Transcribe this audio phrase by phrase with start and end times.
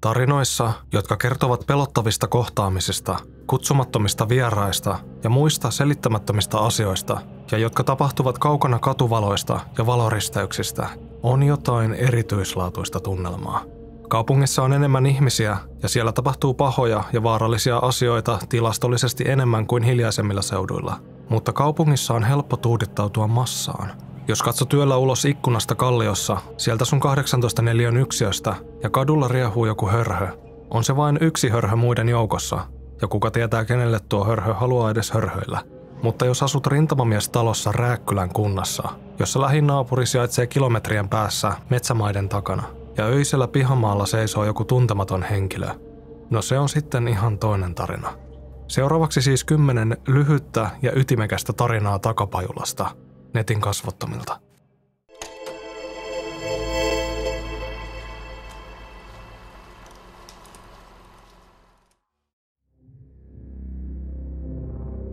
[0.00, 7.20] Tarinoissa, jotka kertovat pelottavista kohtaamisista, kutsumattomista vieraista ja muista selittämättömistä asioista,
[7.52, 10.88] ja jotka tapahtuvat kaukana katuvaloista ja valoristeyksistä,
[11.22, 13.62] on jotain erityislaatuista tunnelmaa.
[14.08, 20.42] Kaupungissa on enemmän ihmisiä ja siellä tapahtuu pahoja ja vaarallisia asioita tilastollisesti enemmän kuin hiljaisemmilla
[20.42, 20.96] seuduilla.
[21.28, 24.05] Mutta kaupungissa on helppo tuudittautua massaan.
[24.28, 29.88] Jos katsot työllä ulos ikkunasta kalliossa, sieltä sun 18 neliön yksiöstä ja kadulla riehuu joku
[29.88, 30.28] hörhö,
[30.70, 32.60] on se vain yksi hörhö muiden joukossa,
[33.02, 35.60] ja kuka tietää kenelle tuo hörhö haluaa edes hörhöillä.
[36.02, 38.88] Mutta jos asut rintamamiestalossa Rääkkylän kunnassa,
[39.18, 42.62] jossa lähin naapuri sijaitsee kilometrien päässä metsämaiden takana,
[42.96, 45.68] ja öisellä pihamaalla seisoo joku tuntematon henkilö,
[46.30, 48.12] no se on sitten ihan toinen tarina.
[48.68, 52.90] Seuraavaksi siis kymmenen lyhyttä ja ytimekästä tarinaa takapajulasta,
[53.36, 54.40] netin kasvottomilta.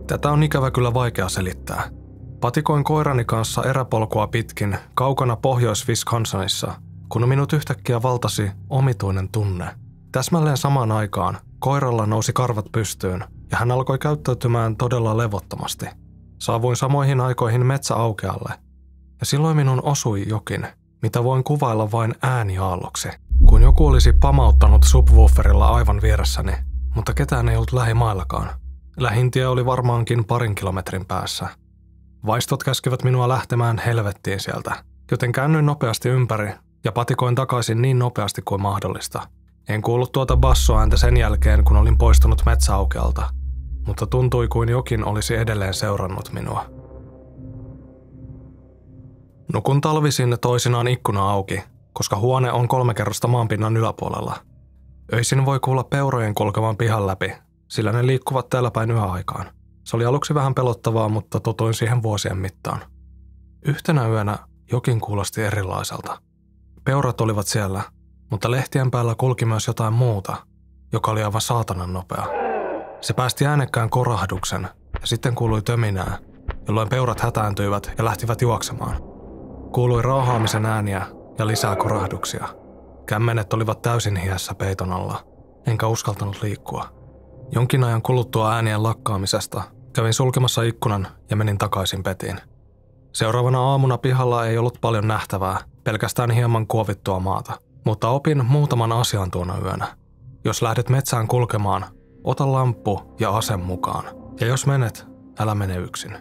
[0.06, 1.90] Tätä on ikävä kyllä vaikea selittää.
[2.40, 6.72] Patikoin koirani kanssa eräpolkua pitkin kaukana Pohjois-Wisconsinissa,
[7.08, 9.66] kun minut yhtäkkiä valtasi omituinen tunne.
[10.12, 16.03] Täsmälleen samaan aikaan koiralla nousi karvat pystyyn ja hän alkoi käyttäytymään todella levottomasti.
[16.38, 18.54] Saavuin samoihin aikoihin metsäaukealle
[19.20, 20.66] ja silloin minun osui jokin,
[21.02, 23.08] mitä voin kuvailla vain ääniaalloksi.
[23.46, 26.52] Kun joku olisi pamauttanut subwooferilla aivan vieressäni,
[26.94, 28.50] mutta ketään ei ollut lähimaillakaan–
[28.96, 31.48] Lähintie oli varmaankin parin kilometrin päässä.
[32.26, 36.52] Vaistot käskivät minua lähtemään helvettiin sieltä, joten käännyin nopeasti ympäri
[36.84, 39.28] ja patikoin takaisin niin nopeasti kuin mahdollista.
[39.68, 43.30] En kuullut tuota bassoääntä sen jälkeen, kun olin poistunut metsäaukealta,
[43.86, 46.64] mutta tuntui kuin jokin olisi edelleen seurannut minua.
[49.52, 54.36] Nukun talvisin toisinaan ikkuna auki, koska huone on kolme kerrosta maanpinnan yläpuolella.
[55.12, 57.32] Öisin voi kuulla peurojen kulkevan pihan läpi
[57.74, 59.46] sillä ne liikkuvat täällä päin yöaikaan.
[59.84, 62.80] Se oli aluksi vähän pelottavaa, mutta totoin siihen vuosien mittaan.
[63.66, 64.38] Yhtenä yönä
[64.72, 66.18] jokin kuulosti erilaiselta.
[66.84, 67.82] Peurat olivat siellä,
[68.30, 70.36] mutta lehtien päällä kulki myös jotain muuta,
[70.92, 72.43] joka oli aivan saatanan nopea.
[73.04, 74.68] Se päästi äänekkään korahduksen
[75.00, 76.18] ja sitten kuului töminää,
[76.68, 78.96] jolloin peurat hätääntyivät ja lähtivät juoksemaan.
[79.72, 81.06] Kuului rauhaamisen ääniä
[81.38, 82.48] ja lisää korahduksia.
[83.06, 85.24] Kämmenet olivat täysin hiessä peiton alla,
[85.66, 86.88] enkä uskaltanut liikkua.
[87.52, 92.40] Jonkin ajan kuluttua äänien lakkaamisesta kävin sulkemassa ikkunan ja menin takaisin petiin.
[93.12, 97.52] Seuraavana aamuna pihalla ei ollut paljon nähtävää, pelkästään hieman kuovittua maata,
[97.84, 99.96] mutta opin muutaman asian tuona yönä.
[100.44, 101.84] Jos lähdet metsään kulkemaan,
[102.24, 104.04] ota lamppu ja ase mukaan.
[104.40, 105.06] Ja jos menet,
[105.38, 106.16] älä mene yksin.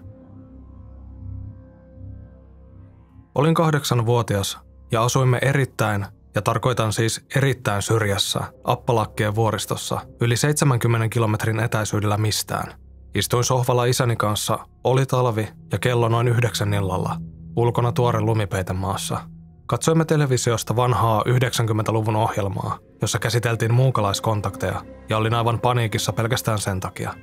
[3.35, 4.59] Olin kahdeksanvuotias
[4.91, 6.05] ja asuimme erittäin
[6.35, 12.73] ja tarkoitan siis erittäin syrjässä, Appalakkeen vuoristossa, yli 70 kilometrin etäisyydellä mistään.
[13.15, 17.15] Istuin sohvalla isäni kanssa, oli talvi ja kello noin yhdeksän illalla,
[17.55, 19.32] ulkona tuore lumipeite maassa.
[19.73, 27.13] Katsoimme televisiosta vanhaa 90-luvun ohjelmaa, jossa käsiteltiin muukalaiskontakteja, ja olin aivan paniikissa pelkästään sen takia.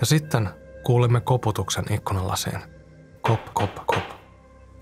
[0.00, 0.48] Ja sitten
[0.84, 2.58] kuulimme koputuksen ikkunalasiin.
[3.20, 4.04] Kop, kop, kop.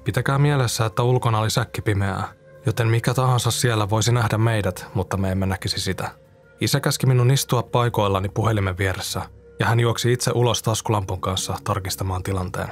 [0.04, 2.28] Pitäkää mielessä, että ulkona oli säkki pimeää,
[2.66, 6.10] joten mikä tahansa siellä voisi nähdä meidät, mutta me emme näkisi sitä.
[6.60, 9.22] Isä käski minun istua paikoillani puhelimen vieressä,
[9.60, 12.68] ja hän juoksi itse ulos taskulampun kanssa tarkistamaan tilanteen.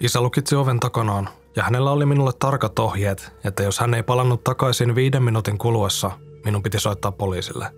[0.00, 4.44] Isä lukitsi oven takanaan, ja hänellä oli minulle tarkat ohjeet, että jos hän ei palannut
[4.44, 6.10] takaisin viiden minuutin kuluessa,
[6.44, 7.70] minun piti soittaa poliisille.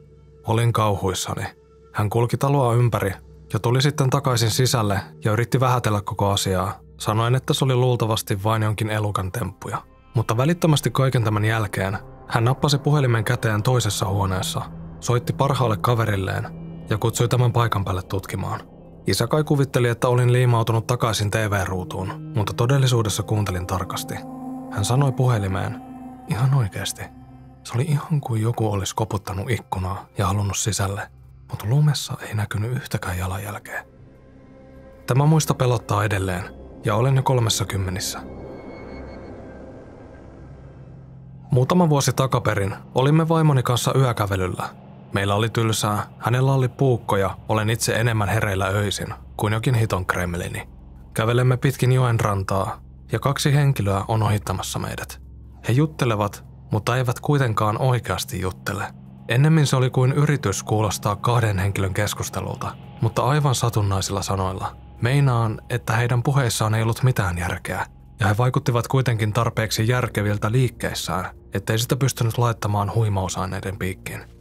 [0.46, 1.44] Olin kauhuissani.
[1.94, 3.12] Hän kulki taloa ympäri
[3.52, 8.42] ja tuli sitten takaisin sisälle ja yritti vähätellä koko asiaa, sanoen, että se oli luultavasti
[8.44, 9.82] vain jonkin elukan temppuja.
[10.14, 14.62] Mutta välittömästi kaiken tämän jälkeen hän nappasi puhelimen käteen toisessa huoneessa,
[15.00, 16.46] soitti parhaalle kaverilleen
[16.90, 18.77] ja kutsui tämän paikan päälle tutkimaan.
[19.08, 24.14] Isä kai kuvitteli, että olin liimautunut takaisin TV-ruutuun, mutta todellisuudessa kuuntelin tarkasti.
[24.70, 25.82] Hän sanoi puhelimeen,
[26.28, 27.02] ihan oikeasti.
[27.64, 31.10] Se oli ihan kuin joku olisi koputtanut ikkunaa ja halunnut sisälle,
[31.50, 33.84] mutta lumessa ei näkynyt yhtäkään jalanjälkeä.
[35.06, 36.42] Tämä muista pelottaa edelleen,
[36.84, 38.20] ja olen jo kolmessa kymmenissä.
[41.50, 44.68] Muutama vuosi takaperin olimme vaimoni kanssa yökävelyllä.
[45.12, 50.68] Meillä oli tylsää, hänellä oli puukkoja, olen itse enemmän hereillä öisin kuin jokin hiton kremlini.
[51.14, 52.80] Kävelemme pitkin joen rantaa
[53.12, 55.20] ja kaksi henkilöä on ohittamassa meidät.
[55.68, 58.84] He juttelevat, mutta eivät kuitenkaan oikeasti juttele.
[59.28, 64.76] Ennemmin se oli kuin yritys kuulostaa kahden henkilön keskustelulta, mutta aivan satunnaisilla sanoilla.
[65.02, 67.86] Meinaan, että heidän puheissaan ei ollut mitään järkeä,
[68.20, 71.24] ja he vaikuttivat kuitenkin tarpeeksi järkeviltä liikkeissään,
[71.54, 74.37] ettei sitä pystynyt laittamaan huimausaineiden piikkiin.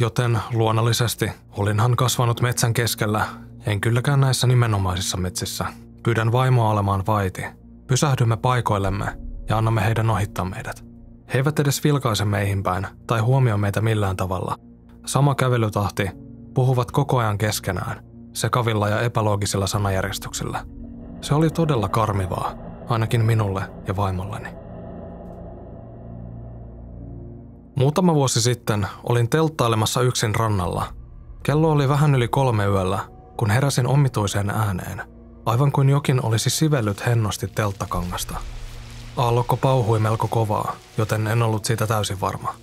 [0.00, 3.26] Joten luonnollisesti olinhan kasvanut metsän keskellä,
[3.66, 5.64] en kylläkään näissä nimenomaisissa metsissä.
[6.02, 7.44] Pyydän vaimoa olemaan vaiti.
[7.86, 9.06] Pysähdymme paikoillemme
[9.48, 10.84] ja annamme heidän ohittaa meidät.
[11.34, 14.56] He eivät edes vilkaise meihin päin tai huomioi meitä millään tavalla.
[15.06, 16.10] Sama kävelytahti,
[16.54, 20.64] puhuvat koko ajan keskenään, sekavilla ja epäloogisilla sanajärjestyksillä.
[21.20, 22.54] Se oli todella karmivaa,
[22.88, 24.65] ainakin minulle ja vaimolleni.
[27.76, 30.86] Muutama vuosi sitten olin telttailemassa yksin rannalla.
[31.42, 32.98] Kello oli vähän yli kolme yöllä,
[33.36, 35.02] kun heräsin omituiseen ääneen,
[35.46, 38.34] aivan kuin jokin olisi sivellyt hennosti telttakangasta.
[39.16, 42.54] Aallokko pauhui melko kovaa, joten en ollut siitä täysin varma.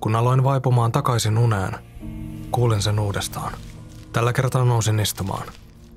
[0.00, 1.72] Kun aloin vaipumaan takaisin uneen,
[2.50, 3.52] kuulin sen uudestaan.
[4.12, 5.48] Tällä kertaa nousin istumaan.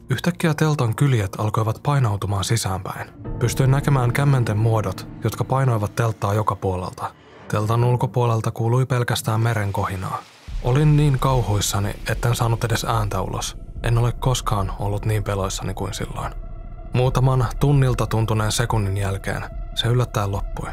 [0.10, 3.10] Yhtäkkiä teltan kyljet alkoivat painautumaan sisäänpäin.
[3.40, 7.12] Pystyin näkemään kämmenten muodot, jotka painoivat telttaa joka puolelta–
[7.48, 10.22] Teltan ulkopuolelta kuului pelkästään meren kohinaa.
[10.64, 13.58] Olin niin kauhuissani, etten saanut edes ääntä ulos.
[13.84, 16.34] En ole koskaan ollut niin peloissani kuin silloin.
[16.94, 19.46] Muutaman tunnilta tuntuneen sekunnin jälkeen
[19.76, 20.70] se yllättäen loppui.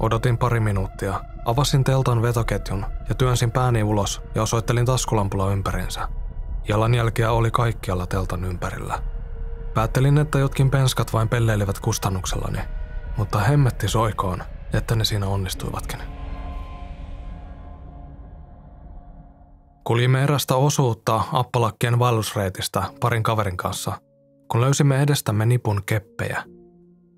[0.00, 6.08] Odotin pari minuuttia, avasin teltan vetoketjun ja työnsin pääni ulos ja osoittelin taskulampulla ympärinsä.
[6.68, 8.98] Jalanjälkiä oli kaikkialla teltan ympärillä.
[9.74, 12.58] Päättelin, että jotkin penskat vain pelleilivät kustannuksellani,
[13.16, 16.00] mutta hemmetti soikoon, että ne siinä onnistuivatkin.
[19.84, 24.00] Kuljimme erästä osuutta appalakkien vaellusreitistä parin kaverin kanssa,
[24.50, 26.44] kun löysimme edestämme nipun keppejä.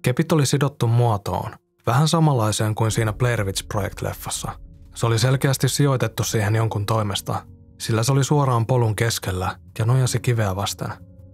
[0.02, 1.56] Kepit oli sidottu muotoon,
[1.86, 4.50] vähän samanlaiseen kuin siinä Blair Witch Project-leffassa.
[4.94, 7.42] Se oli selkeästi sijoitettu siihen jonkun toimesta,
[7.80, 10.92] sillä se oli suoraan polun keskellä ja nojasi kiveä vasten.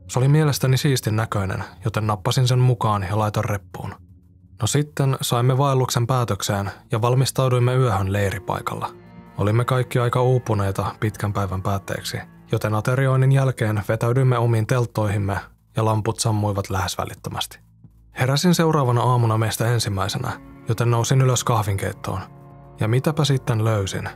[0.08, 3.94] Se oli mielestäni siistin näköinen, joten nappasin sen mukaan ja laitoin reppuun–
[4.60, 8.90] No sitten saimme vaelluksen päätökseen ja valmistauduimme yöhön leiripaikalla.
[9.38, 12.18] Olimme kaikki aika uupuneita pitkän päivän päätteeksi,
[12.52, 15.36] joten aterioinnin jälkeen vetäydyimme omiin telttoihimme
[15.76, 17.58] ja lamput sammuivat lähes välittömästi.
[18.18, 22.20] Heräsin seuraavana aamuna meistä ensimmäisenä, joten nousin ylös kahvinkeittoon.
[22.80, 24.08] Ja mitäpä sitten löysin?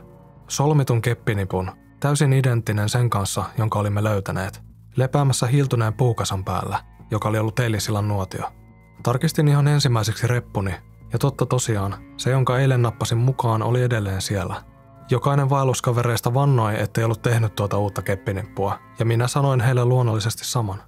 [0.47, 4.61] Solmitun keppinipun, täysin identtinen sen kanssa, jonka olimme löytäneet,
[4.95, 6.79] lepäämässä hiiltuneen puukasan päällä,
[7.11, 8.49] joka oli ollut Eilisillan nuotio–
[9.03, 10.75] Tarkistin ihan ensimmäiseksi reppuni,
[11.13, 14.63] ja totta tosiaan, se jonka eilen nappasin mukaan oli edelleen siellä.
[15.09, 20.83] Jokainen vaelluskavereista vannoi, ettei ollut tehnyt tuota uutta keppinippua, ja minä sanoin heille luonnollisesti saman.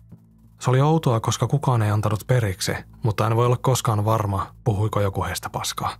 [0.59, 5.01] Se oli outoa, koska kukaan ei antanut periksi, mutta en voi olla koskaan varma, puhuiko
[5.01, 5.93] joku heistä paskaa.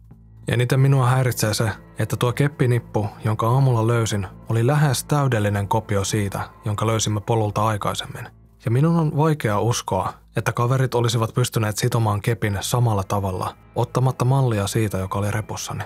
[0.47, 6.49] Eniten minua häiritsee se, että tuo keppinippu, jonka aamulla löysin, oli lähes täydellinen kopio siitä,
[6.65, 8.27] jonka löysimme polulta aikaisemmin.
[8.65, 14.67] Ja minun on vaikea uskoa, että kaverit olisivat pystyneet sitomaan kepin samalla tavalla, ottamatta mallia
[14.67, 15.83] siitä, joka oli repussani.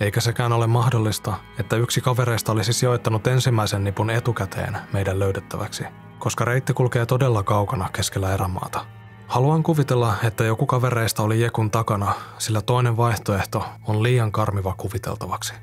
[0.00, 5.84] Eikä sekään ole mahdollista, että yksi kavereista olisi sijoittanut ensimmäisen nipun etukäteen meidän löydettäväksi,
[6.18, 8.86] koska reitti kulkee todella kaukana keskellä erämaata.
[9.26, 15.54] Haluan kuvitella, että joku kavereista oli Jekun takana, sillä toinen vaihtoehto on liian karmiva kuviteltavaksi.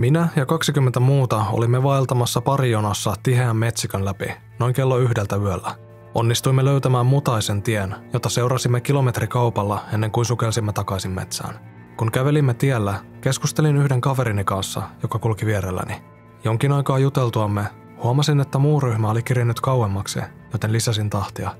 [0.00, 5.76] Minä ja 20 muuta olimme vaeltamassa parijonossa tiheän metsikön läpi, noin kello yhdeltä yöllä.
[6.14, 11.54] Onnistuimme löytämään mutaisen tien, jota seurasimme kilometrikaupalla ennen kuin sukelsimme takaisin metsään.
[11.96, 16.02] Kun kävelimme tiellä, keskustelin yhden kaverini kanssa, joka kulki vierelläni.
[16.44, 17.64] Jonkin aikaa juteltuamme,
[18.02, 20.20] huomasin, että muu ryhmä oli kirjennyt kauemmaksi,
[20.52, 21.50] joten lisäsin tahtia.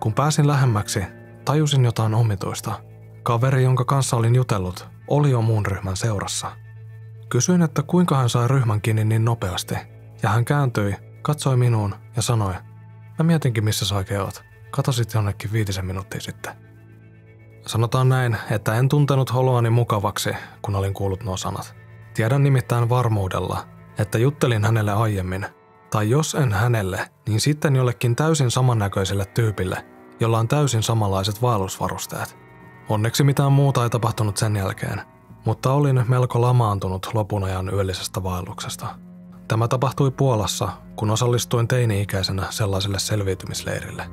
[0.00, 1.02] Kun pääsin lähemmäksi,
[1.44, 2.72] tajusin jotain omituista.
[3.22, 6.52] Kaveri, jonka kanssa olin jutellut, oli jo muun ryhmän seurassa–
[7.30, 9.74] Kysyin, että kuinka hän sai ryhmän kiinni niin nopeasti,
[10.22, 12.54] ja hän kääntyi, katsoi minuun ja sanoi,
[13.18, 14.42] mä mietinkin missä sä oikein oot.
[14.70, 16.52] Katosit jonnekin viitisen minuuttia sitten.
[17.66, 20.30] Sanotaan näin, että en tuntenut holoani mukavaksi,
[20.62, 21.74] kun olin kuullut nuo sanat.
[22.14, 23.68] Tiedän nimittäin varmuudella,
[23.98, 25.46] että juttelin hänelle aiemmin,
[25.90, 29.84] tai jos en hänelle, niin sitten jollekin täysin samannäköiselle tyypille,
[30.20, 32.38] jolla on täysin samanlaiset vaellusvarusteet.
[32.88, 35.00] Onneksi mitään muuta ei tapahtunut sen jälkeen,
[35.44, 38.86] mutta olin melko lamaantunut lopun ajan yöllisestä vaelluksesta.
[39.48, 44.10] Tämä tapahtui Puolassa, kun osallistuin teini-ikäisenä sellaiselle selviytymisleirille.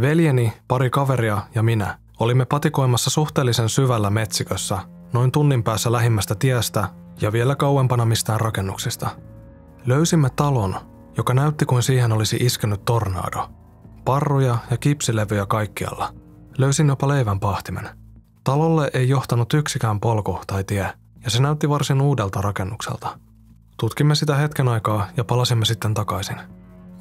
[0.00, 4.78] Veljeni, pari kaveria ja minä olimme patikoimassa suhteellisen syvällä metsikössä,
[5.12, 6.88] noin tunnin päässä lähimmästä tiestä
[7.20, 9.08] ja vielä kauempana mistään rakennuksista.
[9.86, 10.74] Löysimme talon,
[11.16, 13.48] joka näytti kuin siihen olisi iskenyt tornado.
[14.04, 16.12] Parruja ja kipsilevyjä kaikkialla–
[16.58, 17.88] Löysin jopa leivän pahtimen.
[18.44, 20.92] Talolle ei johtanut yksikään polku tai tie,
[21.24, 23.18] ja se näytti varsin uudelta rakennukselta.
[23.80, 26.36] Tutkimme sitä hetken aikaa ja palasimme sitten takaisin.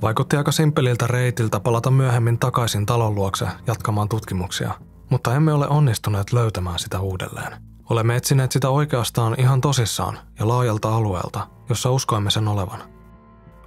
[0.01, 4.73] Vaikutti aika simpeliltä reitiltä palata myöhemmin takaisin talon luokse jatkamaan tutkimuksia,
[5.09, 7.61] mutta emme ole onnistuneet löytämään sitä uudelleen.
[7.89, 12.83] Olemme etsineet sitä oikeastaan ihan tosissaan ja laajalta alueelta, jossa uskoimme sen olevan.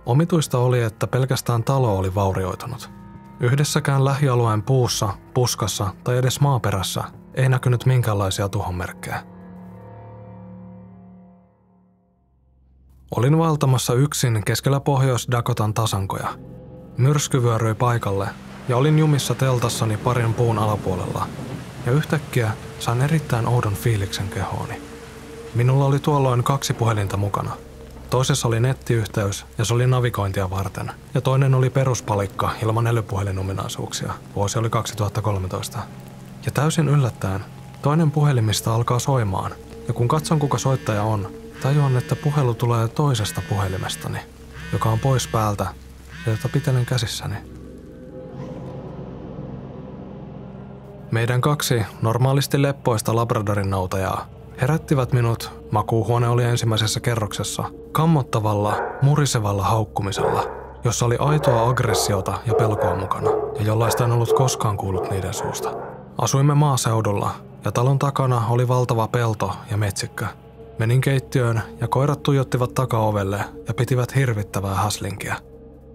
[0.06, 2.90] Omituista oli, että pelkästään talo oli vaurioitunut.
[3.40, 7.04] Yhdessäkään lähialueen puussa, puskassa tai edes maaperässä
[7.34, 9.22] ei näkynyt minkäänlaisia tuhonmerkkejä.
[13.16, 16.28] Olin valtamassa yksin keskellä Pohjois-Dakotan tasankoja.
[16.96, 18.28] Myrsky vyöryi paikalle
[18.68, 21.26] ja olin jumissa teltassani parin puun alapuolella.
[21.86, 24.82] Ja yhtäkkiä sain erittäin oudon fiiliksen kehooni.
[25.54, 27.56] Minulla oli tuolloin kaksi puhelinta mukana.
[28.10, 30.90] Toisessa oli nettiyhteys ja se oli navigointia varten.
[31.14, 34.12] Ja toinen oli peruspalikka ilman älypuhelinominaisuuksia.
[34.34, 35.78] Vuosi oli 2013.
[36.46, 37.44] Ja täysin yllättäen
[37.82, 39.52] toinen puhelimista alkaa soimaan.
[39.88, 44.18] Ja kun katson kuka soittaja on, tajuan, että puhelu tulee toisesta puhelimestani,
[44.72, 45.66] joka on pois päältä
[46.26, 47.34] ja jota pitelen käsissäni.
[51.10, 54.26] Meidän kaksi normaalisti leppoista Labradorin nautajaa
[54.60, 60.42] herättivät minut, makuuhuone oli ensimmäisessä kerroksessa, kammottavalla, murisevalla haukkumisella,
[60.84, 65.72] jossa oli aitoa aggressiota ja pelkoa mukana, ja jollaista en ollut koskaan kuullut niiden suusta.
[66.18, 67.30] Asuimme maaseudulla,
[67.64, 70.26] ja talon takana oli valtava pelto ja metsikkä.
[70.78, 75.36] Menin keittiöön, ja koirat tuijottivat takaovelle ja pitivät hirvittävää häslinkiä.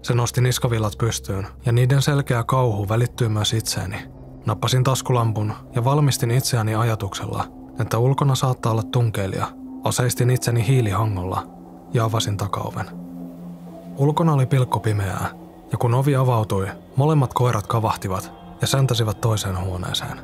[0.02, 4.14] Se nosti niskavillat pystyyn, ja niiden selkeä kauhu välittyy myös itseeni,
[4.46, 7.44] Nappasin taskulampun ja valmistin itseäni ajatuksella,
[7.80, 9.48] että ulkona saattaa olla tunkeilija.
[9.84, 11.48] Aseistin itseni hiilihangolla
[11.94, 12.86] ja avasin takaoven.
[13.98, 15.30] Ulkona oli pilkko pimeää,
[15.72, 20.20] ja kun ovi avautui, molemmat koirat kavahtivat ja säntäsivät toiseen huoneeseen.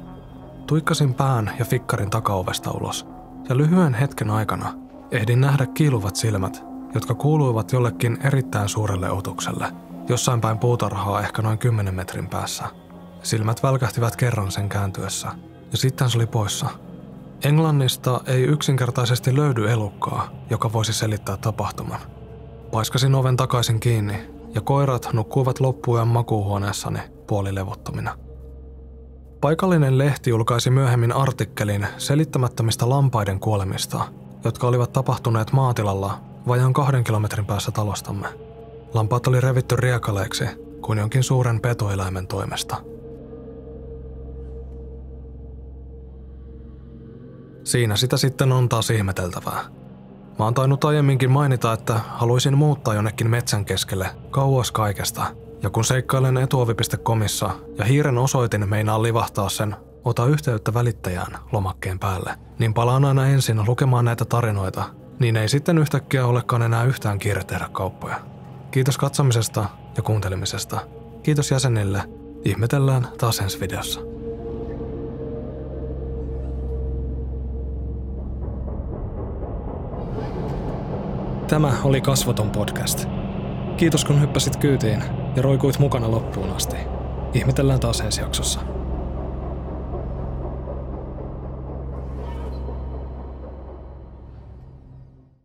[0.68, 3.08] Tuikkasin pään ja fikkarin takaovesta ulos,
[3.50, 4.74] ja lyhyen hetken aikana
[5.12, 6.64] ehdin nähdä kiiluvat silmät,
[6.94, 9.72] jotka kuuluivat jollekin erittäin suurelle otukselle,
[10.10, 12.66] jossain päin puutarhaa ehkä noin 10 metrin päässä–
[13.24, 15.28] Silmät välkähtivät kerran sen kääntyessä,
[15.72, 16.70] ja sitten se oli poissa.
[17.44, 22.00] Englannista ei yksinkertaisesti löydy elukkaa, joka voisi selittää tapahtuman.
[22.72, 24.14] Paiskasin oven takaisin kiinni,
[24.56, 28.16] ja koirat nukkuivat loppujen makuuhuoneessani puolilevottomina.
[29.42, 34.02] Paikallinen lehti julkaisi myöhemmin artikkelin selittämättömistä lampaiden kuolemista,
[34.44, 38.28] jotka olivat tapahtuneet maatilalla vajaan kahden kilometrin päässä talostamme.
[38.94, 40.46] Lampaat oli revitty riekaleiksi
[40.82, 42.78] kuin jonkin suuren petoeläimen toimesta–
[47.70, 49.64] Siinä sitä sitten on taas ihmeteltävää.
[50.40, 55.24] Mä oon tainnut aiemminkin mainita, että haluaisin muuttaa jonnekin metsän keskelle, kauas kaikesta.
[55.64, 62.36] Ja kun seikkailen etuovi.comissa ja hiiren osoitin meinaa livahtaa sen ota yhteyttä välittäjään lomakkeen päälle,
[62.60, 64.84] niin palaan aina ensin lukemaan näitä tarinoita,
[65.20, 68.20] niin ei sitten yhtäkkiä olekaan enää yhtään kiire tehdä kauppoja.
[68.72, 69.66] Kiitos katsomisesta
[69.98, 70.80] ja kuuntelemisesta.
[71.24, 72.04] Kiitos jäsenille.
[72.46, 74.19] Ihmetellään taas ensi videossa.
[81.50, 83.06] Tämä oli Kasvoton podcast.
[83.78, 85.04] Kiitos kun hyppäsit kyytiin
[85.36, 86.76] ja roikuit mukana loppuun asti.
[87.34, 88.60] Ihmetellään taas ensi jaksossa.